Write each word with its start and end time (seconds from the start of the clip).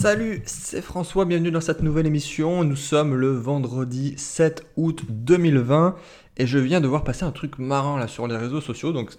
Salut, 0.00 0.40
c'est 0.46 0.80
François, 0.80 1.26
bienvenue 1.26 1.50
dans 1.50 1.60
cette 1.60 1.82
nouvelle 1.82 2.06
émission. 2.06 2.64
Nous 2.64 2.74
sommes 2.74 3.14
le 3.14 3.32
vendredi 3.32 4.14
7 4.16 4.64
août 4.76 5.04
2020 5.10 5.94
et 6.38 6.46
je 6.46 6.58
viens 6.58 6.80
de 6.80 6.88
voir 6.88 7.04
passer 7.04 7.24
un 7.24 7.32
truc 7.32 7.58
marrant 7.58 7.98
là 7.98 8.08
sur 8.08 8.26
les 8.26 8.38
réseaux 8.38 8.62
sociaux. 8.62 8.94
Donc, 8.94 9.10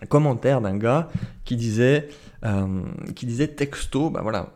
un 0.00 0.06
commentaire 0.06 0.60
d'un 0.60 0.76
gars 0.76 1.08
qui 1.44 1.56
disait, 1.56 2.10
euh, 2.44 2.84
qui 3.16 3.26
disait 3.26 3.48
texto, 3.48 4.08
bah 4.08 4.20
voilà, 4.22 4.54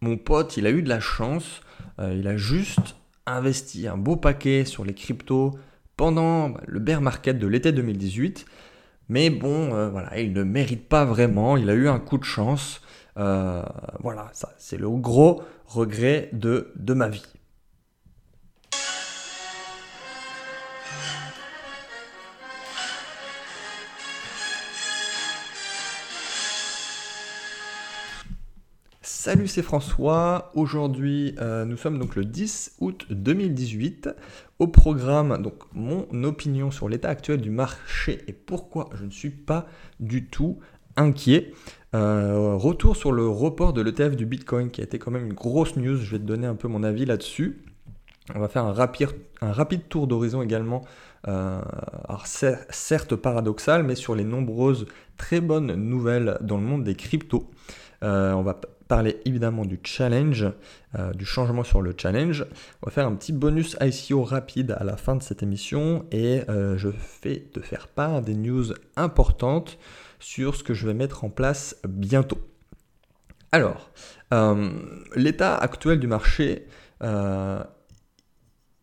mon 0.00 0.16
pote, 0.16 0.56
il 0.56 0.66
a 0.66 0.70
eu 0.70 0.80
de 0.80 0.88
la 0.88 1.00
chance, 1.00 1.60
euh, 1.98 2.16
il 2.18 2.26
a 2.26 2.38
juste 2.38 2.96
investi 3.26 3.88
un 3.88 3.98
beau 3.98 4.16
paquet 4.16 4.64
sur 4.64 4.82
les 4.82 4.94
cryptos 4.94 5.58
pendant 5.98 6.48
bah, 6.48 6.62
le 6.66 6.80
bear 6.80 7.02
market 7.02 7.38
de 7.38 7.46
l'été 7.46 7.70
2018. 7.70 8.46
Mais 9.10 9.28
bon, 9.28 9.74
euh, 9.74 9.90
voilà, 9.90 10.18
il 10.18 10.32
ne 10.32 10.42
mérite 10.42 10.88
pas 10.88 11.04
vraiment, 11.04 11.58
il 11.58 11.68
a 11.68 11.74
eu 11.74 11.86
un 11.86 11.98
coup 11.98 12.16
de 12.16 12.24
chance. 12.24 12.80
Euh, 13.18 13.62
voilà, 14.00 14.28
ça, 14.32 14.52
c'est 14.58 14.76
le 14.76 14.90
gros 14.90 15.42
regret 15.66 16.28
de, 16.32 16.72
ma 16.92 17.08
vie. 17.08 17.24
Salut, 29.02 29.48
c'est 29.48 29.62
François. 29.62 30.52
Aujourd'hui, 30.54 31.34
euh, 31.40 31.64
nous 31.64 31.76
sommes 31.76 31.98
donc 31.98 32.14
le 32.14 32.24
10 32.24 32.76
août 32.80 33.06
2018. 33.10 34.10
Au 34.58 34.68
programme, 34.68 35.42
donc 35.42 35.64
mon 35.72 36.06
opinion 36.22 36.70
sur 36.70 36.88
l'état 36.88 37.08
actuel 37.08 37.40
du 37.40 37.50
marché 37.50 38.24
et 38.28 38.32
pourquoi 38.32 38.88
je 38.94 39.04
ne 39.04 39.10
suis 39.10 39.30
pas 39.30 39.66
du 40.00 40.28
tout 40.28 40.60
inquiet. 40.96 41.52
Euh, 41.94 42.56
retour 42.56 42.96
sur 42.96 43.12
le 43.12 43.26
report 43.26 43.72
de 43.72 43.80
l'ETF 43.80 44.16
du 44.16 44.26
Bitcoin 44.26 44.70
qui 44.70 44.80
a 44.80 44.84
été 44.84 44.98
quand 44.98 45.10
même 45.10 45.26
une 45.26 45.32
grosse 45.32 45.76
news. 45.76 45.96
Je 45.96 46.10
vais 46.10 46.18
te 46.18 46.24
donner 46.24 46.46
un 46.46 46.56
peu 46.56 46.68
mon 46.68 46.82
avis 46.82 47.06
là-dessus. 47.06 47.62
On 48.34 48.40
va 48.40 48.48
faire 48.48 48.64
un 48.64 48.72
rapide, 48.72 49.88
tour 49.88 50.06
d'horizon 50.06 50.42
également. 50.42 50.84
Euh, 51.28 51.60
alors 52.08 52.26
certes 52.26 53.14
paradoxal, 53.16 53.84
mais 53.84 53.94
sur 53.94 54.14
les 54.14 54.24
nombreuses 54.24 54.86
très 55.16 55.40
bonnes 55.40 55.74
nouvelles 55.74 56.36
dans 56.40 56.56
le 56.56 56.64
monde 56.64 56.84
des 56.84 56.96
cryptos. 56.96 57.48
Euh, 58.02 58.32
on 58.32 58.42
va 58.42 58.60
parler 58.88 59.16
évidemment 59.24 59.64
du 59.64 59.80
challenge, 59.82 60.46
du 61.14 61.24
changement 61.24 61.64
sur 61.64 61.82
le 61.82 61.92
challenge. 61.96 62.46
On 62.82 62.86
va 62.86 62.92
faire 62.92 63.06
un 63.06 63.14
petit 63.14 63.32
bonus 63.32 63.76
ICO 63.80 64.22
rapide 64.22 64.76
à 64.78 64.84
la 64.84 64.96
fin 64.96 65.16
de 65.16 65.22
cette 65.22 65.42
émission 65.42 66.04
et 66.12 66.42
je 66.48 66.90
fais 66.90 67.48
te 67.52 67.58
faire 67.58 67.88
part 67.88 68.22
des 68.22 68.34
news 68.34 68.66
importantes 68.94 69.76
sur 70.18 70.56
ce 70.56 70.64
que 70.64 70.74
je 70.74 70.86
vais 70.86 70.94
mettre 70.94 71.24
en 71.24 71.30
place 71.30 71.76
bientôt. 71.88 72.38
Alors, 73.52 73.90
euh, 74.34 74.70
l'état 75.14 75.56
actuel 75.56 76.00
du 76.00 76.06
marché, 76.06 76.66
euh, 77.02 77.62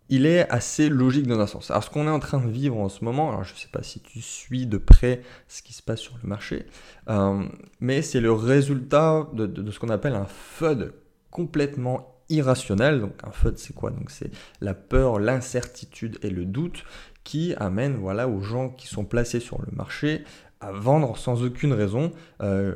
il 0.10 0.26
est 0.26 0.50
assez 0.50 0.90
logique 0.90 1.28
dans 1.28 1.40
un 1.40 1.48
sens. 1.48 1.70
Alors, 1.72 1.84
ce 1.84 1.90
qu'on 1.90 2.08
est 2.08 2.12
en 2.12 2.20
train 2.20 2.40
de 2.40 2.50
vivre 2.50 2.78
en 2.78 2.90
ce 2.90 3.04
moment, 3.04 3.30
alors 3.30 3.44
je 3.44 3.54
ne 3.54 3.58
sais 3.58 3.68
pas 3.68 3.84
si 3.84 4.00
tu 4.00 4.22
suis 4.22 4.66
de 4.66 4.78
près 4.78 5.22
ce 5.48 5.62
qui 5.62 5.74
se 5.74 5.82
passe 5.82 6.00
sur 6.00 6.18
le 6.22 6.30
marché, 6.30 6.66
euh, 7.10 7.44
mais 7.80 8.02
c'est 8.02 8.22
le 8.22 8.32
résultat 8.32 9.28
de, 9.34 9.46
de 9.46 9.72
ce 9.72 9.80
qu'on 9.80 9.90
appelle 9.90 10.16
un 10.16 10.26
FUD 10.26 10.94
complètement 11.30 12.22
irrationnel. 12.30 13.02
Donc, 13.02 13.14
un 13.24 13.32
FUD, 13.32 13.58
c'est 13.58 13.74
quoi? 13.74 13.92
Donc, 13.92 14.12
c'est 14.12 14.32
la 14.62 14.74
peur, 14.74 15.20
l'incertitude 15.20 16.18
et 16.22 16.30
le 16.30 16.46
doute 16.46 16.84
qui 17.24 17.54
amènent 17.56 17.96
voilà, 17.96 18.28
aux 18.28 18.42
gens 18.42 18.70
qui 18.70 18.88
sont 18.88 19.06
placés 19.06 19.40
sur 19.40 19.62
le 19.62 19.68
marché 19.72 20.24
à 20.64 20.72
vendre 20.72 21.18
sans 21.18 21.44
aucune 21.44 21.74
raison, 21.74 22.12
euh, 22.42 22.76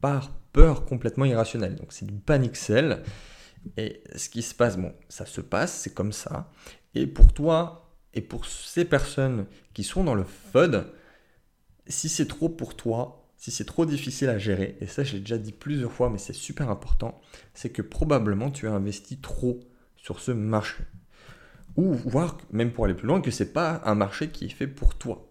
par 0.00 0.30
peur 0.52 0.84
complètement 0.84 1.24
irrationnelle. 1.24 1.76
Donc 1.76 1.92
c'est 1.92 2.06
du 2.06 2.14
panic 2.14 2.56
sell. 2.56 3.02
Et 3.76 4.02
ce 4.16 4.28
qui 4.28 4.42
se 4.42 4.54
passe, 4.54 4.76
bon, 4.76 4.92
ça 5.08 5.26
se 5.26 5.40
passe, 5.40 5.72
c'est 5.72 5.94
comme 5.94 6.12
ça. 6.12 6.50
Et 6.94 7.06
pour 7.06 7.32
toi 7.32 7.92
et 8.14 8.20
pour 8.20 8.46
ces 8.46 8.84
personnes 8.84 9.46
qui 9.74 9.84
sont 9.84 10.04
dans 10.04 10.14
le 10.14 10.24
FUD, 10.24 10.84
si 11.86 12.08
c'est 12.08 12.26
trop 12.26 12.48
pour 12.48 12.76
toi, 12.76 13.28
si 13.36 13.50
c'est 13.50 13.64
trop 13.64 13.86
difficile 13.86 14.28
à 14.28 14.38
gérer, 14.38 14.76
et 14.80 14.86
ça 14.86 15.04
je 15.04 15.14
l'ai 15.14 15.20
déjà 15.20 15.38
dit 15.38 15.52
plusieurs 15.52 15.92
fois, 15.92 16.10
mais 16.10 16.18
c'est 16.18 16.32
super 16.32 16.70
important, 16.70 17.20
c'est 17.54 17.70
que 17.70 17.82
probablement 17.82 18.50
tu 18.50 18.66
as 18.66 18.72
investi 18.72 19.18
trop 19.18 19.60
sur 19.96 20.20
ce 20.20 20.32
marché. 20.32 20.82
Ou 21.76 21.92
voire, 21.92 22.38
même 22.50 22.72
pour 22.72 22.86
aller 22.86 22.94
plus 22.94 23.06
loin, 23.06 23.20
que 23.20 23.30
c'est 23.30 23.52
pas 23.52 23.80
un 23.84 23.94
marché 23.94 24.28
qui 24.30 24.46
est 24.46 24.50
fait 24.50 24.66
pour 24.66 24.96
toi 24.96 25.27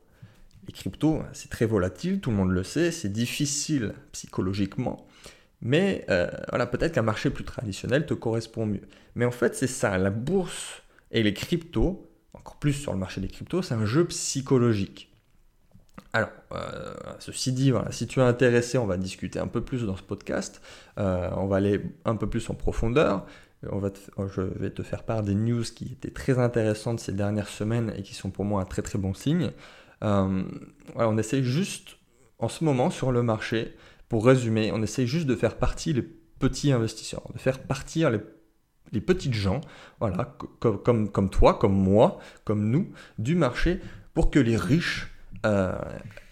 les 0.67 0.73
cryptos, 0.73 1.21
c'est 1.33 1.49
très 1.49 1.65
volatile, 1.65 2.19
tout 2.19 2.29
le 2.29 2.35
monde 2.35 2.51
le 2.51 2.63
sait, 2.63 2.91
c'est 2.91 3.11
difficile 3.11 3.93
psychologiquement. 4.11 5.07
Mais 5.61 6.05
euh, 6.09 6.29
voilà, 6.49 6.67
peut-être 6.67 6.93
qu'un 6.93 7.01
marché 7.01 7.29
plus 7.29 7.43
traditionnel 7.43 8.05
te 8.05 8.13
correspond 8.13 8.65
mieux. 8.65 8.87
Mais 9.15 9.25
en 9.25 9.31
fait, 9.31 9.55
c'est 9.55 9.67
ça, 9.67 9.97
la 9.97 10.11
bourse 10.11 10.83
et 11.11 11.23
les 11.23 11.33
cryptos, 11.33 12.07
encore 12.33 12.57
plus 12.57 12.73
sur 12.73 12.93
le 12.93 12.99
marché 12.99 13.21
des 13.21 13.27
cryptos, 13.27 13.63
c'est 13.63 13.73
un 13.73 13.85
jeu 13.85 14.05
psychologique. 14.05 15.11
Alors, 16.13 16.29
euh, 16.51 16.93
ceci 17.19 17.51
dit, 17.51 17.71
si 17.91 18.07
tu 18.07 18.19
es 18.19 18.23
intéressé, 18.23 18.77
on 18.77 18.85
va 18.85 18.97
discuter 18.97 19.39
un 19.39 19.47
peu 19.47 19.61
plus 19.61 19.83
dans 19.83 19.95
ce 19.95 20.03
podcast. 20.03 20.61
Euh, 20.99 21.29
on 21.35 21.47
va 21.47 21.57
aller 21.57 21.81
un 22.05 22.15
peu 22.15 22.27
plus 22.29 22.49
en 22.49 22.53
profondeur. 22.53 23.25
On 23.71 23.79
va 23.79 23.89
je 24.35 24.41
vais 24.41 24.69
te 24.69 24.83
faire 24.83 25.03
part 25.03 25.23
des 25.23 25.33
news 25.33 25.63
qui 25.63 25.85
étaient 25.85 26.11
très 26.11 26.37
intéressantes 26.37 26.99
ces 26.99 27.11
dernières 27.11 27.47
semaines 27.47 27.91
et 27.97 28.03
qui 28.03 28.13
sont 28.13 28.29
pour 28.29 28.45
moi 28.45 28.61
un 28.61 28.65
très 28.65 28.83
très 28.83 28.99
bon 28.99 29.13
signe. 29.13 29.51
Euh, 30.03 30.43
on 30.95 31.17
essaie 31.17 31.43
juste, 31.43 31.97
en 32.39 32.49
ce 32.49 32.63
moment, 32.63 32.89
sur 32.89 33.11
le 33.11 33.23
marché, 33.23 33.75
pour 34.09 34.25
résumer, 34.25 34.71
on 34.73 34.81
essaie 34.81 35.07
juste 35.07 35.27
de 35.27 35.35
faire 35.35 35.57
partie 35.57 35.93
les 35.93 36.03
petits 36.39 36.71
investisseurs, 36.71 37.23
de 37.33 37.39
faire 37.39 37.59
partir 37.59 38.11
les, 38.11 39.01
petites 39.01 39.33
gens, 39.33 39.61
voilà, 39.99 40.37
comme, 40.59 41.29
toi, 41.29 41.55
comme 41.55 41.75
moi, 41.75 42.19
comme 42.45 42.69
nous, 42.69 42.91
du 43.17 43.35
marché, 43.35 43.79
pour 44.13 44.31
que 44.31 44.39
les 44.39 44.57
riches 44.57 45.07
euh, 45.45 45.75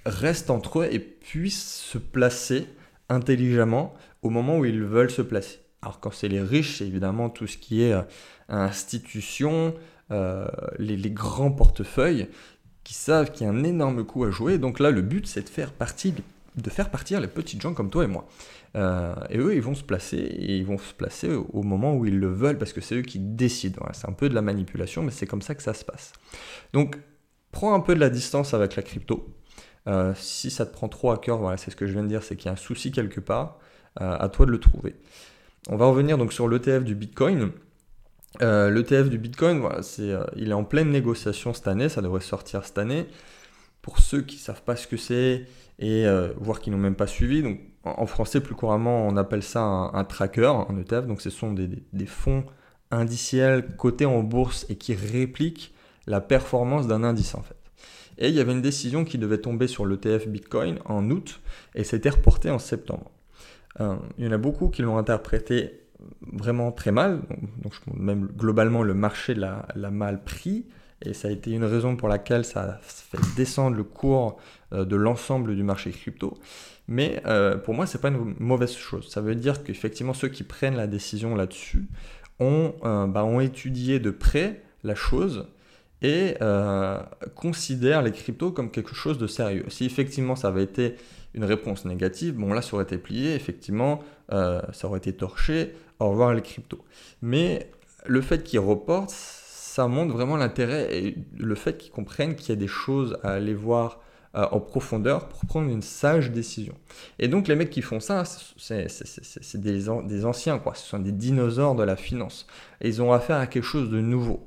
restent 0.05 0.49
entre 0.49 0.79
eux 0.79 0.87
et 0.89 0.99
puissent 0.99 1.75
se 1.75 1.97
placer 1.97 2.67
intelligemment 3.09 3.93
au 4.21 4.29
moment 4.29 4.57
où 4.57 4.65
ils 4.65 4.83
veulent 4.83 5.11
se 5.11 5.21
placer. 5.21 5.59
Alors 5.81 5.99
quand 5.99 6.11
c'est 6.11 6.27
les 6.27 6.41
riches, 6.41 6.77
c'est 6.77 6.87
évidemment 6.87 7.29
tout 7.29 7.45
ce 7.45 7.57
qui 7.57 7.83
est 7.83 7.93
euh, 7.93 8.01
institution, 8.47 9.73
les, 10.11 10.97
les, 10.97 11.09
grands 11.09 11.51
portefeuilles 11.51 12.27
qui 12.85 12.93
savent 12.93 13.31
qu'il 13.33 13.45
y 13.45 13.49
a 13.49 13.51
un 13.51 13.63
énorme 13.65 14.05
coup 14.05 14.23
à 14.23 14.31
jouer. 14.31 14.57
Donc 14.57 14.79
là, 14.79 14.91
le 14.91 15.01
but, 15.01 15.27
c'est 15.27 15.43
de 15.43 15.49
faire, 15.49 15.73
partir 15.73 17.19
les 17.19 17.27
petites 17.27 17.61
gens 17.61 17.73
comme 17.73 17.89
toi 17.89 18.05
et 18.05 18.07
moi. 18.07 18.25
Euh, 18.77 19.13
et 19.29 19.37
eux, 19.37 19.53
ils 19.53 19.61
vont 19.61 19.75
se 19.75 19.83
placer, 19.83 20.17
et 20.17 20.55
ils 20.55 20.65
vont 20.65 20.77
se 20.77 20.93
placer 20.93 21.33
au, 21.33 21.63
moment 21.63 21.95
où 21.95 22.05
ils 22.05 22.17
le 22.17 22.31
veulent, 22.31 22.57
parce 22.57 22.71
que 22.71 22.79
c'est 22.79 22.95
eux 22.95 23.01
qui 23.01 23.19
décident. 23.19 23.81
c'est 23.91 24.07
un 24.07 24.13
peu 24.13 24.29
de 24.29 24.35
la 24.35 24.41
manipulation, 24.41 25.03
mais 25.03 25.11
c'est 25.11 25.27
comme 25.27 25.41
ça 25.41 25.55
que 25.55 25.63
ça 25.63 25.73
se 25.73 25.83
passe. 25.83 26.13
Donc, 26.71 26.97
prends 27.51 27.73
un 27.73 27.81
peu 27.81 27.93
de 27.93 27.99
la 27.99 28.09
distance 28.09 28.53
avec 28.53 28.77
la 28.77 28.83
crypto. 28.83 29.27
Euh, 29.87 30.13
si 30.15 30.49
ça 30.49 30.65
te 30.65 30.71
prend 30.71 30.87
trop 30.87 31.11
à 31.11 31.17
cœur, 31.17 31.39
voilà, 31.39 31.57
c'est 31.57 31.71
ce 31.71 31.75
que 31.75 31.85
je 31.85 31.91
viens 31.91 32.03
de 32.03 32.07
dire, 32.07 32.23
c'est 32.23 32.37
qu'il 32.37 32.45
y 32.45 32.49
a 32.49 32.53
un 32.53 32.57
souci 32.57 32.91
quelque 32.91 33.19
part. 33.19 33.59
Euh, 34.01 34.17
à 34.19 34.27
toi 34.27 34.45
de 34.45 34.51
le 34.51 34.59
trouver. 34.59 34.93
On 35.69 35.77
va 35.77 35.85
revenir 35.85 36.17
donc 36.17 36.33
sur 36.33 36.49
l'ETF 36.49 36.83
du 36.83 36.95
Bitcoin. 36.95 37.51
Euh, 38.41 38.69
L'ETF 38.69 39.09
du 39.09 39.17
Bitcoin, 39.17 39.59
voilà, 39.59 39.81
euh, 39.99 40.25
il 40.35 40.49
est 40.49 40.53
en 40.53 40.63
pleine 40.63 40.91
négociation 40.91 41.53
cette 41.53 41.67
année, 41.67 41.89
ça 41.89 42.01
devrait 42.01 42.21
sortir 42.21 42.65
cette 42.65 42.77
année. 42.77 43.07
Pour 43.81 43.99
ceux 43.99 44.21
qui 44.21 44.35
ne 44.37 44.41
savent 44.41 44.63
pas 44.63 44.75
ce 44.75 44.87
que 44.87 44.97
c'est 44.97 45.45
et 45.77 46.07
euh, 46.07 46.29
voire 46.37 46.59
qui 46.59 46.71
n'ont 46.71 46.77
même 46.77 46.95
pas 46.95 47.07
suivi, 47.07 47.43
donc 47.43 47.59
en, 47.83 48.05
français 48.07 48.41
plus 48.41 48.55
couramment 48.55 49.05
on 49.07 49.15
appelle 49.15 49.43
ça 49.43 49.61
un, 49.61 50.03
tracker, 50.05 50.51
un 50.69 50.77
ETF, 50.77 51.05
donc 51.05 51.21
ce 51.21 51.29
sont 51.29 51.53
des, 51.53 51.69
des, 51.93 52.05
fonds 52.07 52.45
indiciels 52.89 53.75
cotés 53.75 54.05
en 54.05 54.23
bourse 54.23 54.65
et 54.69 54.75
qui 54.75 54.95
répliquent 54.95 55.75
la 56.07 56.19
performance 56.19 56.87
d'un 56.87 57.03
indice 57.03 57.35
en 57.35 57.43
fait. 57.43 57.57
Et 58.17 58.29
il 58.29 58.33
y 58.33 58.39
avait 58.39 58.53
une 58.53 58.61
décision 58.61 59.05
qui 59.05 59.19
devait 59.19 59.37
tomber 59.37 59.67
sur 59.67 59.85
l'ETF 59.85 60.27
Bitcoin 60.27 60.79
en 60.85 61.07
août 61.11 61.41
et 61.75 61.83
c'était 61.83 62.09
reporté 62.09 62.49
en 62.49 62.59
septembre. 62.59 63.11
il 63.79 64.25
y 64.25 64.27
en 64.27 64.31
a 64.31 64.37
beaucoup 64.37 64.69
qui 64.69 64.81
l'ont 64.81 64.97
interprété 64.97 65.84
vraiment 66.33 66.71
très 66.71 66.91
mal. 66.91 67.21
Donc, 67.61 67.73
même 67.93 68.27
globalement, 68.27 68.83
le 68.83 68.93
marché 68.93 69.33
l'a, 69.33 69.67
mal 69.75 70.23
pris. 70.23 70.65
Et 71.01 71.13
ça 71.13 71.27
a 71.27 71.31
été 71.31 71.51
une 71.51 71.65
raison 71.65 71.95
pour 71.95 72.07
laquelle 72.07 72.45
ça 72.45 72.79
fait 72.81 73.19
descendre 73.35 73.75
le 73.75 73.83
cours 73.83 74.37
euh, 74.73 74.85
de 74.85 74.95
l'ensemble 74.95 75.55
du 75.55 75.63
marché 75.63 75.91
crypto. 75.91 76.37
Mais 76.87 77.21
euh, 77.25 77.57
pour 77.57 77.73
moi, 77.73 77.85
ce 77.85 77.97
n'est 77.97 78.01
pas 78.01 78.09
une 78.09 78.35
mauvaise 78.39 78.75
chose. 78.75 79.09
Ça 79.09 79.21
veut 79.21 79.35
dire 79.35 79.63
qu'effectivement, 79.63 80.13
ceux 80.13 80.29
qui 80.29 80.43
prennent 80.43 80.75
la 80.75 80.87
décision 80.87 81.35
là-dessus 81.35 81.87
ont, 82.39 82.73
euh, 82.83 83.07
bah, 83.07 83.25
ont 83.25 83.39
étudié 83.39 83.99
de 83.99 84.09
près 84.09 84.63
la 84.83 84.95
chose 84.95 85.47
et 86.01 86.35
considèrent 87.33 88.03
les 88.03 88.11
cryptos 88.11 88.51
comme 88.51 88.69
quelque 88.69 88.93
chose 88.93 89.17
de 89.17 89.25
sérieux. 89.25 89.65
Si 89.69 89.85
effectivement 89.85 90.35
ça 90.35 90.49
avait 90.49 90.61
été 90.61 90.97
une 91.33 91.45
réponse 91.45 91.85
négative, 91.85 92.35
bon 92.35 92.53
là 92.53 92.61
ça 92.61 92.75
aurait 92.75 92.83
été 92.83 92.99
plié, 92.99 93.33
effectivement 93.33 94.03
ça 94.29 94.83
aurait 94.83 94.99
été 94.99 95.13
torché, 95.13 95.73
au 95.99 96.09
revoir 96.09 96.33
les 96.33 96.41
cryptos. 96.41 96.83
Mais 97.21 97.69
le 98.05 98.21
fait 98.21 98.43
qu'ils 98.43 98.59
reportent, 98.59 99.11
ça 99.11 99.87
montre 99.87 100.13
vraiment 100.13 100.37
l'intérêt 100.37 100.95
et 100.95 101.17
le 101.37 101.55
fait 101.55 101.77
qu'ils 101.77 101.91
comprennent 101.91 102.35
qu'il 102.35 102.49
y 102.49 102.51
a 102.53 102.55
des 102.59 102.67
choses 102.67 103.17
à 103.23 103.31
aller 103.31 103.53
voir 103.53 103.99
euh, 104.35 104.45
en 104.51 104.59
profondeur 104.59 105.29
pour 105.29 105.45
prendre 105.45 105.69
une 105.69 105.81
sage 105.81 106.31
décision. 106.31 106.75
Et 107.19 107.27
donc 107.27 107.47
les 107.47 107.55
mecs 107.55 107.69
qui 107.69 107.81
font 107.81 107.99
ça, 107.99 108.23
c'est 108.57 108.87
des, 109.55 110.25
anciens, 110.25 110.59
quoi. 110.59 110.75
ce 110.75 110.85
sont 110.85 110.99
des 110.99 111.13
dinosaures 111.13 111.75
de 111.75 111.83
la 111.83 111.95
finance. 111.95 112.45
Et 112.81 112.89
ils 112.89 113.01
ont 113.01 113.13
affaire 113.13 113.37
à 113.37 113.47
quelque 113.47 113.63
chose 113.63 113.89
de 113.89 114.01
nouveau. 114.01 114.45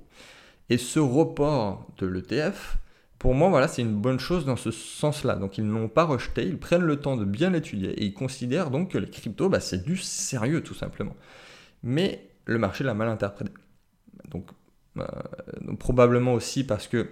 Et 0.68 0.76
ce 0.76 0.98
report 0.98 1.86
de 1.96 2.06
l'ETF, 2.06 2.76
pour 3.18 3.34
moi, 3.34 3.48
voilà, 3.48 3.66
c'est 3.66 3.82
une 3.82 3.96
bonne 3.96 4.20
chose 4.20 4.44
dans 4.44 4.56
ce 4.56 4.70
sens-là. 4.70 5.34
Donc 5.34 5.58
ils 5.58 5.66
ne 5.66 5.72
l'ont 5.72 5.88
pas 5.88 6.04
rejeté, 6.04 6.46
ils 6.46 6.58
prennent 6.58 6.82
le 6.82 7.00
temps 7.00 7.16
de 7.16 7.24
bien 7.24 7.50
l'étudier 7.50 7.90
et 7.90 8.04
ils 8.04 8.14
considèrent 8.14 8.70
donc 8.70 8.92
que 8.92 8.98
les 8.98 9.10
cryptos, 9.10 9.48
bah, 9.48 9.60
c'est 9.60 9.84
du 9.84 9.96
sérieux 9.96 10.62
tout 10.62 10.74
simplement. 10.74 11.16
Mais 11.82 12.30
le 12.44 12.58
marché 12.58 12.84
l'a 12.84 12.94
mal 12.94 13.08
interprété. 13.08 13.52
Donc, 14.30 14.50
euh, 14.98 15.04
probablement 15.78 16.34
aussi 16.34 16.64
parce 16.64 16.86
que 16.86 17.08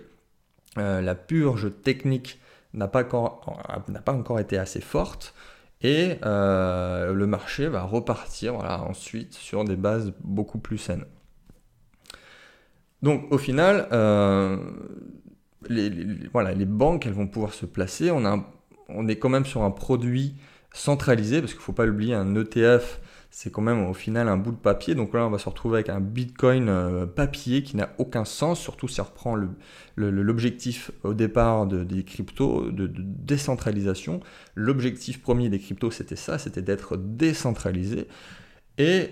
euh, 0.79 1.01
la 1.01 1.15
purge 1.15 1.73
technique 1.83 2.41
n'a 2.73 2.89
pas, 2.89 3.05
pas, 3.05 4.13
encore 4.13 4.39
été 4.39 4.59
assez 4.59 4.81
forte 4.81 5.35
et 5.83 6.19
euh, 6.25 7.13
le 7.15 7.27
marché 7.27 7.69
va 7.69 7.83
repartir 7.83 8.55
voilà, 8.55 8.83
ensuite 8.83 9.35
sur 9.35 9.65
des 9.65 9.77
bases 9.77 10.13
beaucoup 10.21 10.59
plus 10.59 10.79
saines. 10.79 11.05
Donc 13.03 13.33
au 13.33 13.39
final, 13.39 13.89
les, 15.69 15.91
voilà, 16.33 16.53
les 16.53 16.65
banques 16.65 17.07
elles 17.07 17.13
vont 17.13 17.27
pouvoir 17.27 17.55
se 17.55 17.67
placer. 17.67 18.11
On, 18.11 18.25
a 18.25 18.45
on 18.89 19.09
est 19.09 19.17
quand 19.17 19.29
même 19.29 19.47
sur 19.47 19.63
un 19.63 19.71
produit 19.71 20.35
centralisé 20.73 21.41
parce 21.41 21.53
qu'il 21.53 21.61
ne 21.61 21.65
faut 21.65 21.73
pas 21.73 21.87
l'oublier, 21.87 22.15
un 22.15 22.35
ETF 22.35 23.01
c'est 23.39 23.51
quand 23.51 23.61
même 23.61 23.87
au 23.87 23.93
final 23.93 24.29
un 24.29 24.39
bout 24.39 24.53
de 24.53 24.57
papier. 24.57 24.95
Donc 24.95 25.13
là, 25.13 25.27
on 25.27 25.31
va 25.31 25.37
se 25.39 25.47
retrouver 25.47 25.77
avec 25.77 25.91
un 25.91 26.01
Bitcoin 26.01 26.71
euh, 26.71 27.05
papier 27.05 27.63
qui 27.63 27.77
n'a 27.77 27.91
aucun 27.99 28.25
sens, 28.25 28.59
surtout 28.59 28.89
si 28.89 28.99
on 29.03 29.05
reprend 29.05 29.37
l'objectif 29.97 30.91
au 31.03 31.13
départ 31.13 31.67
des 31.67 32.03
cryptos, 32.03 32.71
de, 32.71 32.87
de 32.87 33.03
décentralisation. 33.03 34.21
L'objectif 34.55 35.21
premier 35.21 35.51
des 35.51 35.59
cryptos, 35.59 35.91
c'était 35.91 36.17
ça, 36.17 36.39
c'était 36.39 36.63
d'être 36.63 36.97
décentralisé. 36.97 38.09
Et 38.79 39.11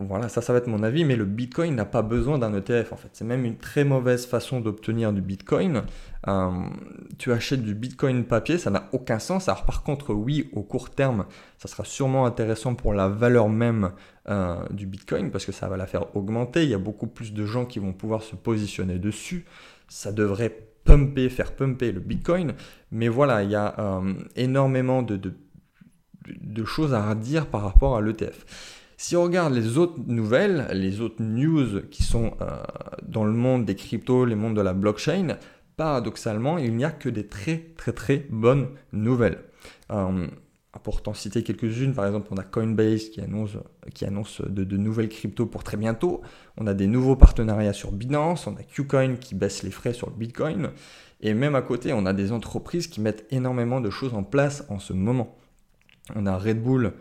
voilà, 0.00 0.28
ça, 0.28 0.42
ça 0.42 0.52
va 0.52 0.58
être 0.58 0.66
mon 0.66 0.82
avis, 0.82 1.04
mais 1.04 1.16
le 1.16 1.24
Bitcoin 1.24 1.74
n'a 1.74 1.84
pas 1.84 2.02
besoin 2.02 2.38
d'un 2.38 2.54
ETF 2.54 2.92
en 2.92 2.96
fait. 2.96 3.08
C'est 3.12 3.24
même 3.24 3.44
une 3.44 3.56
très 3.56 3.84
mauvaise 3.84 4.26
façon 4.26 4.60
d'obtenir 4.60 5.12
du 5.12 5.20
Bitcoin. 5.20 5.82
Euh, 6.26 6.50
tu 7.18 7.32
achètes 7.32 7.62
du 7.62 7.74
Bitcoin 7.74 8.24
papier, 8.24 8.58
ça 8.58 8.70
n'a 8.70 8.88
aucun 8.92 9.18
sens. 9.18 9.48
Alors 9.48 9.64
par 9.64 9.82
contre, 9.82 10.14
oui, 10.14 10.50
au 10.52 10.62
court 10.62 10.90
terme, 10.90 11.26
ça 11.58 11.68
sera 11.68 11.84
sûrement 11.84 12.26
intéressant 12.26 12.74
pour 12.74 12.94
la 12.94 13.08
valeur 13.08 13.48
même 13.48 13.92
euh, 14.28 14.56
du 14.70 14.86
Bitcoin 14.86 15.30
parce 15.30 15.44
que 15.44 15.52
ça 15.52 15.68
va 15.68 15.76
la 15.76 15.86
faire 15.86 16.14
augmenter. 16.16 16.64
Il 16.64 16.70
y 16.70 16.74
a 16.74 16.78
beaucoup 16.78 17.06
plus 17.06 17.32
de 17.32 17.44
gens 17.44 17.64
qui 17.64 17.78
vont 17.78 17.92
pouvoir 17.92 18.22
se 18.22 18.36
positionner 18.36 18.98
dessus. 18.98 19.46
Ça 19.88 20.12
devrait 20.12 20.54
pumper, 20.84 21.28
faire 21.28 21.52
pumper 21.52 21.92
le 21.92 22.00
Bitcoin. 22.00 22.54
Mais 22.90 23.08
voilà, 23.08 23.42
il 23.42 23.50
y 23.50 23.56
a 23.56 23.74
euh, 23.78 24.14
énormément 24.36 25.02
de, 25.02 25.20
de 26.26 26.64
choses 26.64 26.94
à 26.94 27.14
dire 27.14 27.46
par 27.46 27.62
rapport 27.62 27.96
à 27.96 28.00
l'ETF. 28.00 28.77
Si 29.00 29.14
on 29.14 29.22
regarde 29.22 29.54
les 29.54 29.78
autres 29.78 30.00
nouvelles, 30.08 30.66
les 30.72 31.00
autres 31.00 31.22
news 31.22 31.82
qui 31.88 32.02
sont 32.02 32.32
euh, 32.40 32.60
dans 33.06 33.24
le 33.24 33.32
monde 33.32 33.64
des 33.64 33.76
cryptos, 33.76 34.24
les 34.24 34.34
mondes 34.34 34.56
de 34.56 34.60
la 34.60 34.72
blockchain, 34.72 35.38
paradoxalement, 35.76 36.58
il 36.58 36.74
n'y 36.74 36.84
a 36.84 36.90
que 36.90 37.08
des 37.08 37.24
très 37.24 37.58
très 37.76 37.92
très 37.92 38.26
bonnes 38.28 38.66
nouvelles. 38.92 39.38
Euh, 39.92 40.26
pour 40.82 41.00
t'en 41.00 41.14
citer 41.14 41.44
quelques-unes, 41.44 41.94
par 41.94 42.06
exemple, 42.06 42.26
on 42.32 42.38
a 42.38 42.42
Coinbase 42.42 43.10
qui 43.10 43.20
annonce, 43.20 43.56
qui 43.94 44.04
annonce 44.04 44.40
de, 44.40 44.64
de, 44.64 44.76
nouvelles 44.76 45.08
cryptos 45.08 45.46
pour 45.46 45.62
très 45.62 45.76
bientôt. 45.76 46.20
On 46.56 46.66
a 46.66 46.74
des 46.74 46.88
nouveaux 46.88 47.16
partenariats 47.16 47.72
sur 47.72 47.92
Binance, 47.92 48.48
on 48.48 48.56
a 48.56 48.64
Qcoin 48.64 49.14
qui 49.14 49.36
baisse 49.36 49.62
les 49.62 49.70
frais 49.70 49.92
sur 49.92 50.10
le 50.10 50.16
Bitcoin. 50.16 50.70
Et 51.20 51.34
même 51.34 51.54
à 51.54 51.62
côté, 51.62 51.92
on 51.92 52.04
a 52.04 52.12
des 52.12 52.32
entreprises 52.32 52.88
qui 52.88 53.00
mettent 53.00 53.26
énormément 53.30 53.80
de 53.80 53.90
choses 53.90 54.14
en 54.14 54.24
place 54.24 54.64
en 54.68 54.80
ce 54.80 54.92
moment. 54.92 55.36
On 56.16 56.26
a 56.26 56.36
Red 56.36 56.60
Bull 56.60 56.94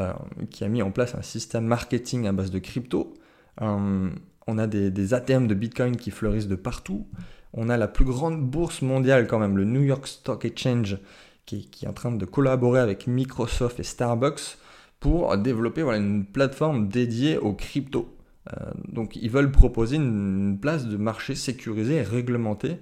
euh, 0.00 0.12
qui 0.50 0.64
a 0.64 0.68
mis 0.68 0.82
en 0.82 0.90
place 0.90 1.14
un 1.14 1.22
système 1.22 1.64
marketing 1.64 2.26
à 2.26 2.32
base 2.32 2.50
de 2.50 2.58
crypto. 2.58 3.14
Euh, 3.60 4.10
on 4.46 4.58
a 4.58 4.66
des, 4.66 5.14
ATM 5.14 5.46
de 5.46 5.54
Bitcoin 5.54 5.96
qui 5.96 6.10
fleurissent 6.10 6.48
de 6.48 6.56
partout. 6.56 7.06
On 7.52 7.68
a 7.68 7.76
la 7.76 7.88
plus 7.88 8.04
grande 8.04 8.40
bourse 8.40 8.82
mondiale 8.82 9.26
quand 9.26 9.38
même, 9.38 9.56
le 9.56 9.64
New 9.64 9.82
York 9.82 10.06
Stock 10.06 10.44
Exchange, 10.44 10.98
qui, 11.46 11.68
est 11.82 11.86
en 11.86 11.92
train 11.92 12.12
de 12.12 12.24
collaborer 12.24 12.80
avec 12.80 13.06
Microsoft 13.06 13.80
et 13.80 13.82
Starbucks 13.84 14.56
pour 15.00 15.36
développer 15.36 15.82
une 15.82 16.24
plateforme 16.24 16.88
dédiée 16.88 17.38
aux 17.38 17.52
cryptos. 17.52 18.16
Euh, 18.52 18.70
donc 18.88 19.16
ils 19.16 19.30
veulent 19.30 19.50
proposer 19.50 19.96
une, 19.96 20.58
place 20.60 20.86
de 20.86 20.96
marché 20.96 21.34
sécurisée 21.34 21.96
et 21.96 22.02
réglementée 22.02 22.78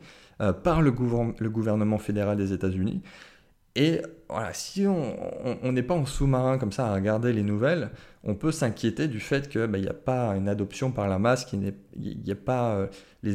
par 0.62 0.82
le, 0.82 0.94
le, 1.38 1.50
gouvernement 1.50 1.98
fédéral 1.98 2.36
des 2.36 2.52
États-Unis. 2.52 3.02
Et 3.78 4.02
voilà, 4.28 4.52
si 4.54 4.86
on 4.88 5.72
n'est 5.72 5.84
pas 5.84 5.94
en 5.94 6.04
sous-marin 6.04 6.58
comme 6.58 6.72
ça 6.72 6.88
à 6.88 6.94
regarder 6.94 7.32
les 7.32 7.44
nouvelles, 7.44 7.90
on 8.24 8.34
peut 8.34 8.50
s'inquiéter 8.50 9.06
du 9.06 9.20
fait 9.20 9.48
qu'il 9.48 9.64
bah, 9.66 9.78
n'y 9.78 9.86
a 9.86 9.94
pas 9.94 10.30
une 10.34 10.48
adoption 10.48 10.90
par 10.90 11.06
la 11.06 11.20
masse, 11.20 11.44
qu'il 11.44 11.60
n'y 11.96 12.32
a 12.32 12.34
pas 12.34 12.72
euh, 12.72 12.86
les, 13.22 13.32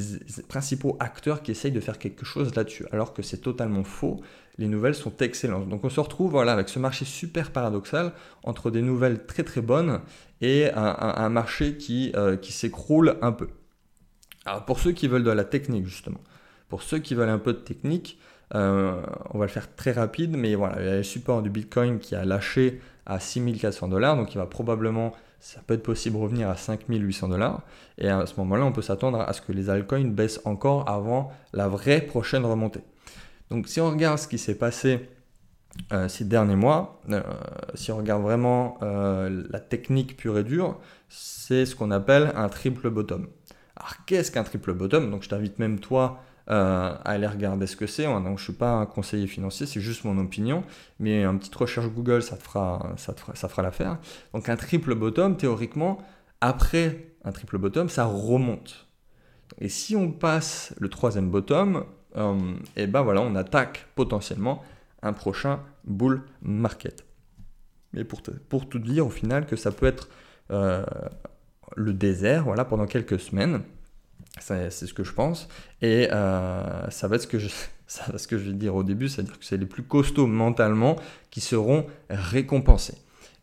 principaux 0.50 0.98
acteurs 1.00 1.44
qui 1.44 1.52
essayent 1.52 1.72
de 1.72 1.80
faire 1.80 1.98
quelque 1.98 2.26
chose 2.26 2.54
là-dessus, 2.56 2.86
alors 2.92 3.14
que 3.14 3.22
c'est 3.22 3.38
totalement 3.38 3.86
faux. 3.86 4.20
Les 4.58 4.68
nouvelles 4.68 4.96
sont 4.96 5.16
excellentes. 5.22 5.70
Donc 5.70 5.86
on 5.86 5.90
se 5.90 6.02
retrouve 6.02 6.32
voilà, 6.32 6.52
avec 6.52 6.68
ce 6.68 6.78
marché 6.78 7.06
super 7.06 7.52
paradoxal 7.52 8.12
entre 8.44 8.70
des 8.70 8.82
nouvelles 8.82 9.26
très 9.26 9.44
très 9.44 9.62
bonnes 9.62 10.02
et 10.42 10.70
un, 10.76 11.30
marché 11.30 11.78
qui, 11.78 12.12
euh, 12.18 12.36
qui 12.36 12.52
s'écroule 12.52 13.16
un 13.22 13.32
peu. 13.32 13.48
Alors 14.46 14.66
pour 14.66 14.78
ceux 14.78 14.92
qui 14.92 15.08
veulent 15.08 15.24
de 15.24 15.32
la 15.32 15.46
technique 15.46 15.86
justement, 15.86 16.20
pour 16.68 16.84
ceux 16.84 17.00
qui 17.00 17.16
veulent 17.16 17.30
un 17.30 17.40
peu 17.40 17.54
de 17.54 17.60
technique, 17.60 18.20
euh, 18.56 19.02
on 19.32 19.40
va 19.40 19.46
le 19.46 19.52
faire 19.52 19.74
très 19.76 19.92
rapide, 19.92 20.36
mais 20.38 20.56
voilà, 20.56 20.80
il 20.80 20.86
y 20.86 20.90
a 20.90 20.96
le 20.98 21.04
support 21.04 21.42
du 21.42 21.50
Bitcoin 21.50 22.00
qui 22.00 22.16
a 22.16 22.24
lâché 22.24 22.82
à 23.06 23.20
6400 23.20 23.88
dollars, 23.88 24.16
donc 24.16 24.34
il 24.34 24.38
va 24.38 24.46
probablement, 24.46 25.12
ça 25.40 25.62
peut 25.66 25.74
être 25.74 25.84
possible, 25.84 26.18
revenir 26.18 26.50
à 26.50 26.56
5800 26.56 27.30
dollars. 27.30 27.62
Et 27.98 28.10
à 28.10 28.26
ce 28.26 28.36
moment-là, 28.38 28.66
on 28.66 28.72
peut 28.72 28.82
s'attendre 28.82 29.20
à 29.20 29.34
ce 29.34 29.42
que 29.42 29.52
les 29.52 29.70
altcoins 29.70 30.06
baissent 30.06 30.42
encore 30.46 30.88
avant 30.90 31.32
la 31.52 31.68
vraie 31.68 32.02
prochaine 32.02 32.46
remontée. 32.46 32.82
Donc 33.50 33.68
si 33.68 33.82
on 33.82 33.90
regarde 33.90 34.20
ce 34.20 34.28
qui 34.28 34.38
s'est 34.38 34.56
passé 34.56 35.10
euh, 35.92 36.08
ces 36.08 36.24
derniers 36.24 36.56
mois, 36.56 37.02
euh, 37.10 37.22
si 37.74 37.92
on 37.92 37.98
regarde 37.98 38.22
vraiment 38.22 38.78
la 38.82 39.60
technique 39.60 40.16
pure 40.16 40.38
et 40.38 40.44
dure, 40.44 40.80
c'est 41.10 41.66
ce 41.66 41.76
qu'on 41.76 41.92
appelle 41.92 42.32
un 42.36 42.50
triple 42.50 42.90
bottom. 42.90 43.28
Alors 43.76 44.06
qu'est-ce 44.06 44.32
qu'un 44.32 44.44
triple 44.44 44.74
bottom? 44.74 45.10
Donc 45.10 45.24
je 45.24 45.30
t'invite 45.30 45.60
même 45.60 45.80
toi 45.80 46.22
euh, 46.50 46.96
aller 47.06 47.28
regarder 47.28 47.68
ce 47.68 47.76
que 47.76 47.88
c'est. 47.88 48.06
Donc, 48.06 48.38
je 48.38 48.44
suis 48.44 48.54
pas 48.54 48.72
un 48.72 48.86
conseiller 48.86 49.28
financier, 49.28 49.66
c'est 49.66 49.82
juste 49.82 50.04
mon 50.04 50.18
opinion. 50.18 50.64
Mais 51.00 51.24
une 51.24 51.40
petite 51.40 51.56
recherche 51.56 51.88
Google, 51.88 52.22
ça, 52.22 52.36
fera, 52.36 52.94
ça, 52.98 53.16
ça 53.34 53.48
fera 53.48 53.62
l'affaire. 53.62 53.98
Donc 54.34 54.50
un 54.50 54.56
triple 54.56 54.96
bottom, 54.96 55.38
théoriquement, 55.38 56.00
après 56.42 57.14
un 57.24 57.32
triple 57.32 57.58
bottom, 57.58 57.90
ça 57.90 58.06
remonte. 58.06 58.88
Et 59.60 59.70
si 59.70 59.96
on 59.96 60.12
passe 60.12 60.74
le 60.80 60.90
troisième 60.90 61.30
bottom, 61.30 61.86
et 62.16 62.20
euh, 62.20 62.54
eh 62.76 62.88
ben 62.88 63.02
voilà, 63.02 63.22
on 63.22 63.36
attaque 63.36 63.88
potentiellement 63.96 64.64
un 65.02 65.14
prochain 65.14 65.60
bull 65.86 66.24
market. 66.42 67.06
Mais 67.94 68.04
pour, 68.04 68.22
pour 68.50 68.70
tout 68.70 68.80
dire, 68.80 69.06
au 69.08 69.10
final, 69.10 69.46
que 69.46 69.56
ça 69.56 69.72
peut 69.72 69.86
être 69.86 70.10
euh, 70.52 70.86
le 71.76 71.94
désert, 71.94 72.44
voilà, 72.44 72.66
pendant 72.66 72.86
quelques 72.86 73.20
semaines. 73.20 73.62
C'est 74.40 74.72
ce 74.72 74.94
que 74.94 75.04
je 75.04 75.14
pense. 75.14 75.48
Et 75.82 76.10
euh, 76.12 76.90
ça 76.90 77.08
va 77.08 77.16
être 77.16 77.24
ce 77.24 77.28
que 77.28 77.40
je, 77.40 77.50
ça 77.88 78.18
ce 78.18 78.28
que 78.28 78.38
je 78.38 78.46
vais 78.46 78.54
dire 78.54 78.76
au 78.76 78.84
début, 78.84 79.08
c'est-à-dire 79.08 79.38
que 79.38 79.46
c'est 79.46 79.58
les 79.58 79.66
plus 79.66 79.84
costauds 79.84 80.28
mentalement 80.28 80.96
qui 81.30 81.42
seront 81.42 81.86
récompensés. 82.10 82.98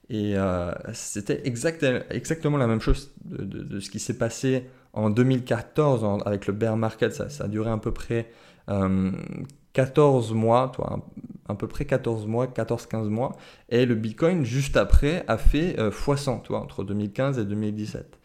Et 0.09 0.37
euh, 0.37 0.73
c'était 0.93 1.47
exact, 1.47 1.87
exactement 2.11 2.57
la 2.57 2.67
même 2.67 2.81
chose 2.81 3.13
de, 3.25 3.79
ce 3.79 3.91
qui 3.91 4.01
s'est 4.01 4.19
passé 4.19 4.67
en 4.93 5.09
2014 5.09 6.23
avec 6.27 6.49
le 6.49 6.53
bear 6.53 6.77
market. 6.77 7.15
Ça, 7.15 7.29
ça, 7.29 7.45
a 7.45 7.49
duré 7.49 7.71
à 7.71 7.79
peu 7.79 7.93
près 7.93 8.33
14 8.67 10.33
euh, 10.33 10.35
mois, 10.35 10.73
toi, 10.75 11.07
à 11.49 11.55
peu 11.55 11.69
près 11.69 11.85
14 11.85 12.27
mois, 12.27 12.49
14-15 12.49 13.05
mois. 13.09 13.37
Et 13.69 13.87
le 13.87 13.95
Bitcoin, 13.95 14.45
juste 14.45 14.77
après, 14.77 15.25
a 15.29 15.39
fait 15.39 15.77
x100, 15.77 16.43
toi, 16.43 16.59
entre 16.59 16.83
2015 16.83 17.39
et 17.39 17.45
2017. 17.45 18.19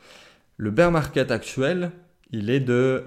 Le 0.58 0.72
bear 0.72 0.90
market 0.90 1.30
actuel, 1.30 1.92
il 2.32 2.50
est 2.50 2.60
de 2.60 3.04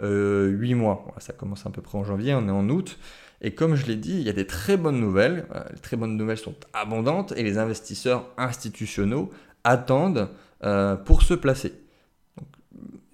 8 0.50 0.72
euh, 0.72 0.76
mois. 0.76 1.14
Ça 1.18 1.32
commence 1.32 1.66
à 1.66 1.70
peu 1.70 1.82
près 1.82 1.98
en 1.98 2.04
janvier, 2.04 2.34
on 2.34 2.46
est 2.48 2.52
en 2.52 2.68
août. 2.68 2.98
Et 3.40 3.54
comme 3.54 3.76
je 3.76 3.86
l'ai 3.86 3.96
dit, 3.96 4.14
il 4.14 4.22
y 4.22 4.28
a 4.28 4.32
des 4.32 4.46
très 4.46 4.76
bonnes 4.76 5.00
nouvelles. 5.00 5.46
Euh, 5.54 5.62
les 5.72 5.78
très 5.80 5.96
bonnes 5.96 6.16
nouvelles 6.16 6.38
sont 6.38 6.54
abondantes 6.72 7.32
et 7.36 7.42
les 7.42 7.58
investisseurs 7.58 8.26
institutionnels 8.36 9.26
attendent 9.64 10.28
euh, 10.64 10.96
pour 10.96 11.22
se 11.22 11.34
placer. 11.34 11.72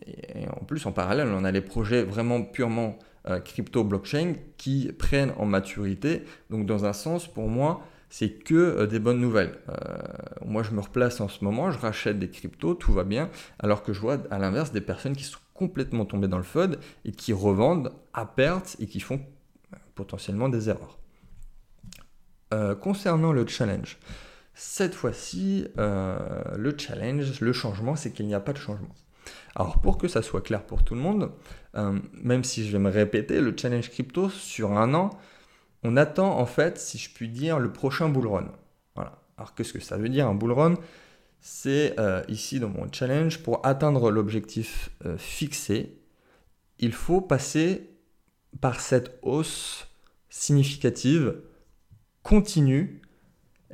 et 0.07 0.49
en 0.49 0.65
plus, 0.65 0.87
en 0.87 0.93
parallèle, 0.93 1.29
on 1.29 1.45
a 1.45 1.51
les 1.51 1.61
projets 1.61 2.03
vraiment 2.03 2.43
purement 2.43 2.99
crypto 3.43 3.85
blockchain 3.85 4.35
qui 4.59 4.93
prennent 4.93 5.33
en 5.39 5.47
maturité. 5.47 6.25
Donc, 6.51 6.67
dans 6.67 6.85
un 6.85 6.93
sens, 6.93 7.27
pour 7.27 7.49
moi, 7.49 7.83
c'est 8.17 8.31
que 8.31 8.87
des 8.87 9.01
bonnes 9.01 9.19
nouvelles. 9.19 9.59
moi, 10.47 10.63
je 10.63 10.71
me 10.71 10.81
replace 10.81 11.21
en 11.21 11.27
ce 11.27 11.43
moment, 11.43 11.73
je 11.73 11.81
rachète 11.81 12.17
des 12.17 12.31
cryptos, 12.31 12.75
tout 12.75 12.93
va 12.93 13.03
bien, 13.03 13.29
alors 13.59 13.83
que 13.83 13.93
je 13.93 14.01
vois 14.01 14.19
à 14.31 14.39
l'inverse 14.39 14.71
des 14.71 14.81
personnes 14.81 15.17
qui 15.17 15.25
sont 15.25 15.41
complètement 15.53 16.05
tombés 16.05 16.29
dans 16.29 16.37
le 16.37 16.45
FUD 16.45 16.79
et 17.05 17.11
qui 17.11 17.33
revendent 17.33 17.93
à 18.13 18.25
perte 18.25 18.77
et 18.79 18.87
qui 18.87 19.01
font 19.01 19.17
euh, 19.17 19.77
potentiellement 19.97 20.49
des 20.49 20.69
erreurs. 20.69 21.01
concernant 22.81 23.33
le 23.33 23.49
challenge, 23.49 23.99
cette 24.55 24.95
fois-ci, 24.95 25.67
le 25.77 26.75
challenge, 26.79 27.41
le 27.41 27.53
changement, 27.53 27.97
c'est 27.97 28.13
qu'il 28.13 28.29
n'y 28.29 28.35
a 28.37 28.41
pas 28.41 28.53
de 28.53 28.59
changement. 28.59 28.95
Alors 29.57 29.81
pour 29.81 29.99
que 29.99 30.07
ça 30.07 30.23
soit 30.23 30.41
clair 30.41 30.63
pour 30.65 30.85
tout 30.85 30.95
le 30.95 31.01
monde, 31.01 31.33
même 32.23 32.45
si 32.45 32.65
je 32.65 32.71
vais 32.71 32.79
me 32.79 32.91
répéter, 32.91 33.41
le 33.41 33.57
challenge 33.57 33.91
crypto 33.91 34.31
sur 34.31 34.79
un 34.79 34.95
an, 34.95 35.11
on 35.85 35.97
attend 35.97 36.39
en 36.39 36.47
fait, 36.47 36.79
si 36.79 36.99
je 36.99 37.13
puis 37.13 37.29
dire, 37.29 37.59
le 37.59 37.73
prochain 37.73 38.09
bull 38.09 38.27
run. 38.27 38.53
Voilà. 38.95 39.21
Alors 39.37 39.55
qu'est-ce 39.55 39.73
que 39.73 39.81
ça 39.81 39.97
veut 39.97 40.09
dire 40.09 40.29
un 40.29 40.35
bull 40.35 40.53
run? 40.53 40.75
C'est 41.41 41.95
ici 42.29 42.59
dans 42.59 42.71
mon 42.71 42.91
challenge, 42.91 43.43
pour 43.43 43.67
atteindre 43.67 44.11
l'objectif 44.11 44.89
fixé, 45.19 45.99
il 46.79 46.93
faut 46.93 47.21
passer 47.21 47.91
par 48.63 48.81
cette 48.81 49.19
hausse 49.21 49.87
significative, 50.31 51.35
continue, 52.23 53.03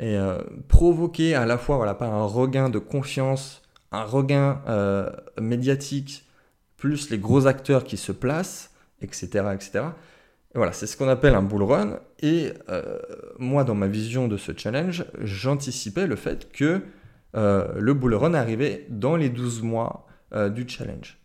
et 0.01 0.17
euh, 0.17 0.39
provoquer 0.69 1.35
à 1.35 1.45
la 1.45 1.59
fois 1.59 1.77
voilà, 1.77 1.95
par 1.95 2.13
un 2.13 2.25
regain 2.25 2.71
de 2.71 2.79
confiance, 2.79 3.63
un 3.93 4.05
regain 4.05 4.63
euh, 4.67 5.11
médiatique, 5.41 6.27
plus 6.77 7.11
les 7.11 7.19
gros 7.19 7.47
acteurs 7.47 7.85
qui 7.85 7.99
se 7.99 8.11
placent, 8.11 8.71
etc. 9.03 9.29
etc. 9.55 9.85
Voilà, 10.55 10.73
c'est 10.73 10.87
ce 10.87 10.97
qu'on 10.97 11.09
appelle 11.09 11.35
un 11.35 11.43
bull 11.43 11.63
run. 11.63 12.01
Et 12.21 12.53
euh, 12.69 12.99
moi, 13.39 13.65
dans 13.65 13.75
ma 13.75 13.87
vision 13.87 14.29
de 14.29 14.37
ce 14.37 14.53
challenge, 14.57 15.05
j'anticipais 15.21 16.07
le 16.07 16.17
fait 16.17 16.51
que 16.53 16.83
le 17.33 17.93
bull 17.95 18.15
run 18.15 18.35
arrivait 18.35 18.87
dans 18.89 19.15
les 19.15 19.29
12 19.29 19.63
mois 19.63 20.09
du 20.53 20.69
challenge. 20.69 21.21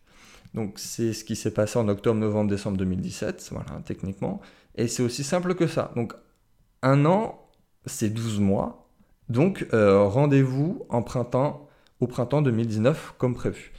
Donc 0.55 0.79
c'est 0.79 1.12
ce 1.12 1.25
qui 1.25 1.36
s'est 1.36 1.51
passé 1.51 1.77
en 1.77 1.88
octobre, 1.89 2.17
novembre, 2.17 2.50
décembre 2.50 2.77
2017, 2.77 3.50
voilà, 3.51 3.82
techniquement. 3.86 4.39
Et 4.75 4.88
c'est 4.88 5.03
aussi 5.03 5.24
simple 5.24 5.53
que 5.53 5.67
ça. 5.67 5.91
Donc 5.98 6.13
un 6.82 7.05
an, 7.05 7.50
c'est 7.86 8.10
12 8.10 8.39
mois. 8.39 8.88
Donc 9.27 9.67
euh, 9.74 10.03
rendez-vous 10.03 10.86
en 10.88 11.01
printemps, 11.01 11.67
au 12.00 12.08
printemps 12.08 12.41
2019 12.41 13.15
comme 13.17 13.36
prévu. 13.36 13.74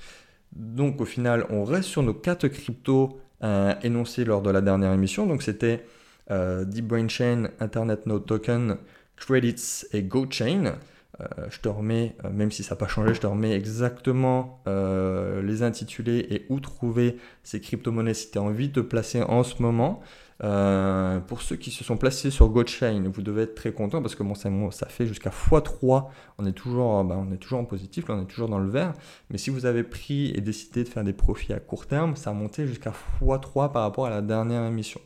Donc 0.52 1.00
au 1.00 1.06
final, 1.06 1.46
on 1.48 1.64
reste 1.64 1.88
sur 1.88 2.02
nos 2.02 2.14
quatre 2.14 2.46
cryptos 2.48 3.20
euh, 3.42 3.74
énoncés 3.82 4.24
lors 4.24 4.42
de 4.42 4.50
la 4.50 4.60
dernière 4.60 4.92
émission. 4.92 5.26
Donc 5.26 5.42
c'était 5.42 5.84
euh, 6.30 6.64
Deep 6.64 6.86
Brain 6.86 7.08
Chain, 7.08 7.48
Internet 7.60 8.06
Node 8.06 8.26
Token, 8.26 8.76
Credits 9.16 9.84
et 9.92 10.02
GoChain. 10.02 10.78
Euh, 11.20 11.24
je 11.48 11.60
te 11.60 11.68
remets, 11.68 12.14
euh, 12.24 12.30
même 12.30 12.50
si 12.50 12.62
ça 12.62 12.74
n'a 12.74 12.78
pas 12.78 12.88
changé, 12.88 13.14
je 13.14 13.20
te 13.20 13.26
remets 13.26 13.52
exactement 13.52 14.62
les 14.66 15.62
intitulés 15.62 16.26
et 16.30 16.46
où 16.48 16.60
trouver 16.60 17.16
ces 17.42 17.60
crypto-monnaies 17.60 18.14
si 18.14 18.30
tu 18.30 18.38
as 18.38 18.42
envie 18.42 18.68
de 18.68 18.80
te 18.80 18.86
placer 18.86 19.22
en 19.22 19.42
ce 19.42 19.62
moment. 19.62 20.00
Pour 20.38 21.42
ceux 21.42 21.56
qui 21.56 21.70
se 21.70 21.84
sont 21.84 21.96
placés 21.96 22.30
sur 22.30 22.48
GoChain, 22.48 23.04
vous 23.12 23.22
devez 23.22 23.42
être 23.42 23.54
très 23.54 23.72
content 23.72 24.02
parce 24.02 24.14
que 24.14 24.22
bon, 24.22 24.34
ça, 24.34 24.86
fait 24.86 25.06
jusqu'à 25.06 25.30
x3. 25.30 26.06
On 26.38 26.46
est, 26.46 26.52
toujours, 26.52 27.04
bah, 27.04 27.16
on 27.18 27.32
est 27.32 27.38
toujours 27.38 27.60
en 27.60 27.64
positif, 27.64 28.08
là, 28.08 28.14
on 28.14 28.22
est 28.22 28.26
toujours 28.26 28.48
dans 28.48 28.58
le 28.58 28.70
vert. 28.70 28.92
Mais 29.30 29.38
si 29.38 29.50
vous 29.50 29.66
avez 29.66 29.82
pris 29.82 30.32
et 30.34 30.40
décidé 30.40 30.84
de 30.84 30.88
faire 30.88 31.04
des 31.04 31.14
profits 31.14 31.52
à 31.52 31.60
court 31.60 31.86
terme, 31.86 32.16
ça 32.16 32.30
a 32.30 32.32
monté 32.32 32.66
jusqu'à 32.66 32.92
x3 33.20 33.72
par 33.72 33.82
rapport 33.82 34.06
à 34.06 34.10
la 34.10 34.22
dernière 34.22 34.64
émission. 34.64 35.00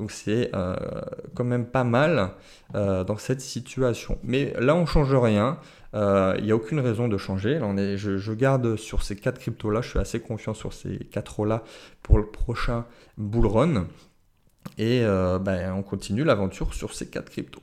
Donc 0.00 0.12
c'est 0.12 0.50
euh, 0.54 0.76
quand 1.34 1.44
même 1.44 1.66
pas 1.66 1.84
mal 1.84 2.30
euh, 2.74 3.04
dans 3.04 3.18
cette 3.18 3.42
situation. 3.42 4.18
Mais 4.22 4.54
là, 4.58 4.74
on 4.74 4.80
ne 4.80 4.86
change 4.86 5.14
rien. 5.14 5.58
Euh, 5.92 6.34
il 6.38 6.44
n'y 6.44 6.52
a 6.52 6.56
aucune 6.56 6.80
raison 6.80 7.06
de 7.06 7.18
changer. 7.18 7.58
Là, 7.58 7.66
on 7.66 7.76
est, 7.76 7.98
je, 7.98 8.32
garde 8.32 8.76
sur 8.76 9.02
ces 9.02 9.14
quatre 9.14 9.38
cryptos-là. 9.38 9.82
Je 9.82 9.90
suis 9.90 9.98
assez 9.98 10.18
confiant 10.18 10.54
sur 10.54 10.72
ces 10.72 10.96
quatre-là 10.98 11.64
pour 12.02 12.16
le 12.16 12.26
prochain 12.26 12.86
bull 13.18 13.46
run. 13.46 13.88
Et 14.78 15.00
ben, 15.02 15.72
on 15.74 15.82
continue 15.82 16.24
l'aventure 16.24 16.74
sur 16.74 16.94
ces 16.94 17.08
quatre 17.08 17.30
cryptos. 17.30 17.62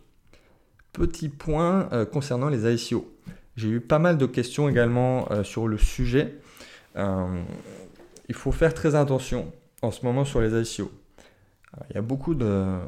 Petit 0.94 1.30
point 1.30 1.90
concernant 2.12 2.50
les 2.50 2.72
ICO. 2.72 3.12
J'ai 3.56 3.70
eu 3.70 3.82
pas 3.82 3.98
mal 3.98 4.18
de 4.18 4.26
questions 4.26 4.70
également 4.70 5.28
sur 5.44 5.68
le 5.68 5.78
sujet. 5.78 6.36
il 6.96 8.36
faut 8.36 8.52
faire 8.52 8.74
très 8.74 8.96
attention 8.96 9.52
en 9.82 9.92
ce 9.92 10.06
moment 10.06 10.26
sur 10.26 10.42
les 10.42 10.54
ICO. 10.62 10.92
Il 11.90 11.96
y 11.96 11.98
a 11.98 12.02
beaucoup 12.02 12.36
de, 12.36 12.80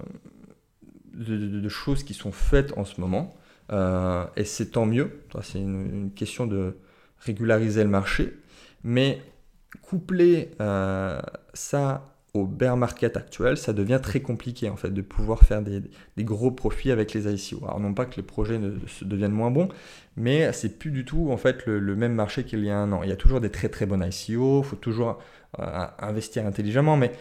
choses 1.68 2.04
qui 2.04 2.14
sont 2.14 2.32
faites 2.32 2.78
en 2.78 2.86
ce 2.86 3.00
moment, 3.00 3.36
euh, 3.72 4.26
et 4.36 4.44
c'est 4.44 4.72
tant 4.72 4.86
mieux. 4.86 5.24
C'est 5.42 5.60
une, 5.60 6.12
question 6.16 6.48
de 6.48 6.78
régulariser 7.20 7.84
le 7.84 7.90
marché, 7.90 8.34
mais 8.84 9.22
coupler 9.82 10.52
euh, 10.62 11.20
ça 11.54 12.16
au 12.34 12.46
bear 12.46 12.78
market 12.78 13.18
actuel, 13.18 13.58
ça 13.58 13.74
devient 13.74 14.00
très 14.02 14.20
compliqué 14.20 14.70
en 14.70 14.76
fait 14.76 14.92
de 14.92 15.02
pouvoir 15.02 15.40
faire 15.40 15.62
des, 15.62 15.82
gros 16.24 16.52
profits 16.52 16.92
avec 16.92 17.14
les 17.14 17.28
ICO. 17.28 17.64
Alors 17.66 17.80
non 17.80 17.94
pas 17.94 18.06
que 18.06 18.16
les 18.18 18.24
projets 18.24 18.60
ne, 18.60 18.72
deviennent 19.02 19.32
moins 19.32 19.52
bons, 19.52 19.70
mais 20.16 20.52
c'est 20.54 20.78
plus 20.78 20.92
du 20.92 21.06
tout 21.06 21.30
en 21.32 21.38
fait 21.38 21.66
le, 21.66 21.96
même 21.96 22.14
marché 22.14 22.44
qu'il 22.44 22.64
y 22.64 22.70
a 22.70 22.78
un 22.78 22.92
an. 22.92 23.02
Il 23.04 23.10
y 23.10 23.12
a 23.12 23.16
toujours 23.16 23.42
des 23.42 23.50
très 23.50 23.70
très 23.70 23.86
bonnes 23.86 24.04
ICO, 24.08 24.62
il 24.62 24.66
faut 24.66 24.76
toujours 24.76 25.20
euh, 25.60 25.88
investir 26.00 26.46
intelligemment, 26.46 26.98
mais 26.98 27.12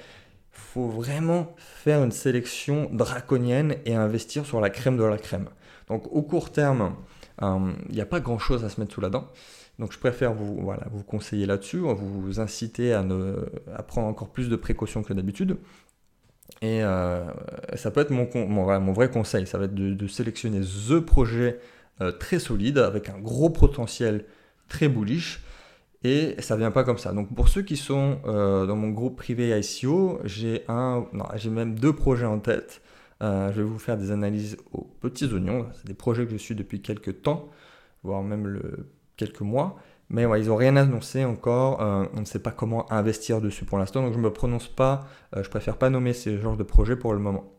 faut 0.51 0.89
vraiment 0.89 1.55
faire 1.57 2.03
une 2.03 2.13
sélection 2.13 2.91
draconienne 2.93 3.77
et 3.87 3.95
investir 3.95 4.45
sur 4.45 4.61
la 4.61 4.71
crème 4.71 4.97
de 4.97 5.05
la 5.05 5.17
crème. 5.17 5.49
Donc 5.89 6.07
au 6.13 6.23
court 6.23 6.53
terme, 6.53 6.95
euh, 7.43 7.73
il 7.89 7.95
n'y 7.95 8.01
a 8.01 8.07
pas 8.07 8.21
grand-chose 8.21 8.65
à 8.65 8.69
se 8.69 8.81
mettre 8.81 8.93
sous 8.93 9.01
la 9.01 9.09
dent. 9.09 9.29
Donc 9.79 9.93
je 9.93 9.99
préfère 9.99 10.35
vous, 10.35 10.61
voilà, 10.61 10.89
vous 10.91 11.05
conseiller 11.05 11.47
là-dessus, 11.47 11.79
vous 11.79 12.41
inciter 12.41 12.93
à, 12.93 13.03
ne, 13.03 13.37
prendre 13.87 14.09
encore 14.09 14.31
plus 14.31 14.49
de 14.49 14.57
précautions 14.57 15.03
que 15.03 15.13
d'habitude. 15.13 15.57
Et 16.63 16.83
euh, 16.83 17.25
ça 17.77 17.91
peut 17.91 18.01
être 18.01 18.11
mon, 18.11 18.29
mon, 18.35 18.93
vrai 18.93 19.11
conseil, 19.11 19.47
ça 19.47 19.59
va 19.59 19.67
être 19.67 19.75
de, 19.75 20.07
sélectionner 20.09 20.61
The 20.61 20.99
projet 20.99 21.61
euh, 22.01 22.11
très 22.11 22.39
solide, 22.39 22.79
avec 22.79 23.09
un 23.09 23.19
gros 23.19 23.51
potentiel 23.51 24.25
très 24.69 24.89
bullish, 24.89 25.43
et 26.03 26.35
ça 26.41 26.57
vient 26.57 26.71
pas 26.71 26.85
comme 26.85 26.99
ça. 26.99 27.13
Donc 27.13 27.35
pour 27.35 27.49
ceux 27.49 27.63
qui 27.63 27.77
sont 27.77 28.19
euh, 28.27 28.67
dans 28.67 28.77
mon 28.77 28.89
groupe 28.91 29.17
privé 29.17 29.57
ICO, 29.59 30.21
j'ai 30.25 30.65
un, 30.69 31.07
j'ai 31.37 31.51
même 31.51 31.79
deux 31.79 31.93
projets 31.93 32.27
en 32.27 32.41
tête. 32.41 32.83
Je 33.21 33.53
vais 33.53 33.63
vous 33.65 33.81
faire 33.81 33.97
des 33.97 34.13
analyses 34.13 34.57
aux 34.73 34.85
petits 35.01 35.27
oignons. 35.27 35.67
C'est 35.75 35.87
des 35.87 35.95
projets 35.95 36.25
que 36.25 36.33
je 36.33 36.37
suis 36.37 36.55
depuis 36.55 36.83
quelques 36.83 37.23
temps, 37.23 37.49
voire 38.05 38.23
même 38.23 38.47
le, 38.47 38.89
quelques 39.19 39.43
mois. 39.43 39.77
Mais 40.09 40.23
ils 40.23 40.47
n'ont 40.47 40.57
rien 40.57 40.77
annoncé 40.77 41.27
encore. 41.27 41.83
Euh, 41.83 42.07
on 42.15 42.21
ne 42.21 42.25
sait 42.25 42.39
pas 42.39 42.51
comment 42.51 42.91
investir 42.91 43.43
dessus 43.43 43.67
pour 43.67 43.79
l'instant. 43.79 44.01
Donc 44.03 44.15
je 44.15 44.19
ne 44.19 44.23
me 44.23 44.33
prononce 44.33 44.69
pas. 44.69 45.07
je 45.37 45.49
préfère 45.51 45.77
pas 45.77 45.91
nommer 45.91 46.15
ces 46.15 46.39
genres 46.39 46.57
de 46.57 46.63
projets 46.63 46.97
pour 46.97 47.13
le 47.13 47.19
moment. 47.19 47.53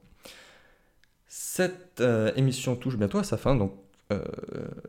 Cette 1.27 2.01
émission 2.35 2.75
touche 2.75 2.97
bientôt 2.97 3.19
à 3.19 3.23
sa 3.23 3.37
fin. 3.37 3.55
Donc 3.55 3.73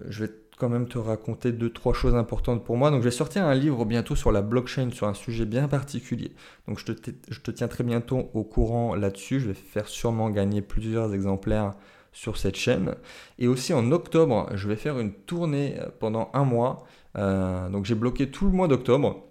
je 0.08 0.24
vais 0.24 0.30
quand 0.60 0.68
même 0.68 0.86
te 0.86 0.98
raconter 0.98 1.50
deux, 1.50 1.70
trois 1.70 1.94
choses 1.94 2.14
importantes 2.14 2.62
pour 2.64 2.76
moi. 2.76 2.90
Donc, 2.90 3.00
je 3.00 3.04
vais 3.04 3.10
sortir 3.10 3.44
un 3.44 3.54
livre 3.54 3.84
bientôt 3.84 4.14
sur 4.14 4.30
la 4.30 4.42
blockchain, 4.42 4.90
sur 4.92 5.08
un 5.08 5.14
sujet 5.14 5.46
bien 5.46 5.66
particulier. 5.66 6.32
Donc, 6.68 6.78
je 6.78 6.92
te, 6.92 7.10
je 7.28 7.40
te 7.40 7.50
tiens 7.50 7.66
très 7.66 7.82
bientôt 7.82 8.30
au 8.34 8.44
courant 8.44 8.94
là-dessus. 8.94 9.40
Je 9.40 9.48
vais 9.48 9.54
faire 9.54 9.88
sûrement 9.88 10.30
gagner 10.30 10.60
plusieurs 10.62 11.14
exemplaires 11.14 11.72
sur 12.12 12.36
cette 12.36 12.56
chaîne. 12.56 12.94
Et 13.38 13.48
aussi 13.48 13.72
en 13.72 13.90
octobre, 13.92 14.48
je 14.54 14.68
vais 14.68 14.76
faire 14.76 14.98
une 14.98 15.12
tournée 15.12 15.76
pendant 15.98 16.30
un 16.34 16.44
mois. 16.44 16.84
Euh, 17.16 17.68
donc, 17.68 17.84
j'ai 17.84 17.94
bloqué 17.94 18.30
tout 18.30 18.46
le 18.46 18.52
mois 18.52 18.68
d'octobre. 18.68 19.24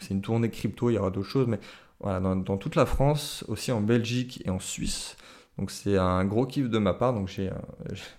C'est 0.00 0.14
une 0.14 0.22
tournée 0.22 0.50
crypto, 0.50 0.90
il 0.90 0.94
y 0.94 0.98
aura 0.98 1.10
d'autres 1.10 1.28
choses, 1.28 1.46
mais 1.46 1.60
voilà, 2.00 2.20
dans, 2.20 2.56
toute 2.56 2.76
la 2.76 2.86
France, 2.86 3.44
aussi 3.48 3.70
en 3.72 3.80
Belgique 3.80 4.42
et 4.46 4.50
en 4.50 4.58
Suisse. 4.58 5.16
Donc 5.58 5.70
c'est 5.70 5.98
un 5.98 6.24
gros 6.24 6.46
kiff 6.46 6.70
de 6.70 6.78
ma 6.78 6.94
part, 6.94 7.12
donc 7.12 7.30
euh, 7.38 7.50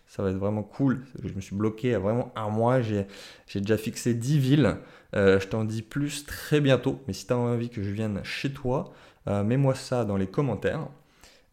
ça 0.05 0.21
va 0.21 0.29
être 0.29 0.37
vraiment 0.37 0.61
cool. 0.61 1.03
Je 1.23 1.33
me 1.33 1.41
suis 1.41 1.55
bloqué 1.55 1.95
à 1.95 1.99
vraiment 1.99 2.31
un 2.35 2.49
mois, 2.49 2.81
j'ai, 2.81 3.07
déjà 3.55 3.77
fixé 3.77 4.13
10 4.13 4.37
villes. 4.37 4.77
Euh, 5.15 5.39
je 5.39 5.47
t'en 5.47 5.63
dis 5.63 5.81
plus 5.81 6.25
très 6.25 6.61
bientôt, 6.61 7.01
mais 7.07 7.13
si 7.13 7.25
tu 7.25 7.33
as 7.33 7.37
envie 7.37 7.69
que 7.69 7.81
je 7.81 7.89
vienne 7.89 8.21
chez 8.23 8.53
toi, 8.53 8.93
euh, 9.27 9.43
mets-moi 9.43 9.73
ça 9.73 10.05
dans 10.05 10.17
les 10.17 10.27
commentaires. 10.27 10.87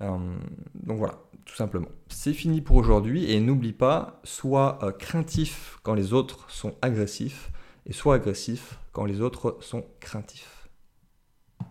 Donc 0.01 0.99
voilà, 0.99 1.19
tout 1.45 1.55
simplement. 1.55 1.89
C'est 2.09 2.33
fini 2.33 2.61
pour 2.61 2.77
aujourd'hui 2.77 3.31
et 3.31 3.41
n'oublie 3.41 3.73
pas, 3.73 4.21
sois 4.25 4.79
craintif 4.99 5.79
quand 5.83 5.95
les 5.95 6.13
autres 6.13 6.51
sont 6.51 6.77
agressifs 6.83 7.51
et 7.87 7.93
sois 7.93 8.17
agressif 8.17 8.79
quand 8.93 9.05
les 9.05 9.21
autres 9.21 9.57
sont 9.61 9.85
craintifs. 10.01 10.58